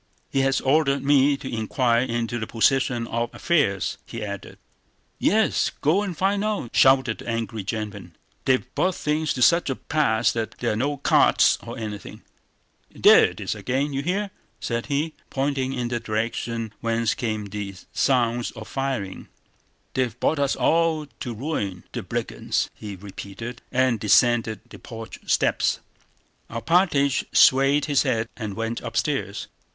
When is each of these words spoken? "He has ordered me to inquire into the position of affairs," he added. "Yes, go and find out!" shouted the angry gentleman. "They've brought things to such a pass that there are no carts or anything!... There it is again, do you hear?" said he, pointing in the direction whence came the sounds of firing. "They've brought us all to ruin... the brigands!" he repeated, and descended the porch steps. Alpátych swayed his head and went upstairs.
"He 0.31 0.39
has 0.39 0.59
ordered 0.61 1.03
me 1.03 1.37
to 1.37 1.47
inquire 1.55 2.01
into 2.01 2.39
the 2.39 2.47
position 2.47 3.05
of 3.05 3.29
affairs," 3.35 3.99
he 4.03 4.25
added. 4.25 4.57
"Yes, 5.19 5.69
go 5.79 6.01
and 6.01 6.17
find 6.17 6.43
out!" 6.43 6.71
shouted 6.75 7.19
the 7.19 7.29
angry 7.29 7.63
gentleman. 7.63 8.15
"They've 8.45 8.65
brought 8.73 8.95
things 8.95 9.31
to 9.35 9.43
such 9.43 9.69
a 9.69 9.75
pass 9.75 10.31
that 10.31 10.57
there 10.57 10.71
are 10.73 10.75
no 10.75 10.97
carts 10.97 11.59
or 11.61 11.77
anything!... 11.77 12.23
There 12.91 13.25
it 13.25 13.39
is 13.39 13.53
again, 13.53 13.91
do 13.91 13.97
you 13.97 14.01
hear?" 14.01 14.31
said 14.59 14.87
he, 14.87 15.13
pointing 15.29 15.71
in 15.71 15.89
the 15.89 15.99
direction 15.99 16.73
whence 16.81 17.13
came 17.13 17.45
the 17.45 17.75
sounds 17.93 18.49
of 18.53 18.67
firing. 18.67 19.27
"They've 19.93 20.19
brought 20.19 20.39
us 20.39 20.55
all 20.55 21.05
to 21.19 21.33
ruin... 21.35 21.83
the 21.91 22.01
brigands!" 22.01 22.71
he 22.73 22.95
repeated, 22.95 23.61
and 23.71 23.99
descended 23.99 24.61
the 24.67 24.79
porch 24.79 25.19
steps. 25.27 25.79
Alpátych 26.49 27.23
swayed 27.33 27.85
his 27.85 28.01
head 28.01 28.27
and 28.35 28.55
went 28.55 28.81
upstairs. 28.81 29.47